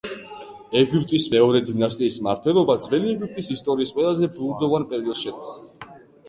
ეგვიპტის 0.79 1.27
მეორე 1.33 1.61
დინასტიის 1.67 2.15
მმართველობა 2.21 2.77
ძველი 2.87 3.13
ეგვიპტის 3.17 3.51
ისტორიის 3.57 3.93
ყველა 3.99 4.31
ბუნდოვან 4.41 4.89
პერიოდში 4.95 5.29
შედის. 5.31 5.55